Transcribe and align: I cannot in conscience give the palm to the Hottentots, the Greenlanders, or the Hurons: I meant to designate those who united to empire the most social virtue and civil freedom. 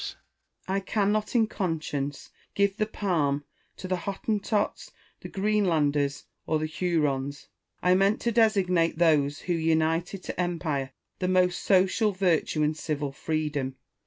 I 0.67 0.79
cannot 0.79 1.35
in 1.35 1.45
conscience 1.45 2.31
give 2.55 2.77
the 2.77 2.87
palm 2.87 3.43
to 3.77 3.87
the 3.87 3.97
Hottentots, 4.07 4.89
the 5.19 5.29
Greenlanders, 5.29 6.23
or 6.47 6.57
the 6.57 6.65
Hurons: 6.65 7.49
I 7.83 7.93
meant 7.93 8.19
to 8.21 8.31
designate 8.31 8.97
those 8.97 9.41
who 9.41 9.53
united 9.53 10.23
to 10.23 10.41
empire 10.41 10.93
the 11.19 11.27
most 11.27 11.61
social 11.61 12.13
virtue 12.13 12.63
and 12.63 12.75
civil 12.75 13.11
freedom. 13.11 13.75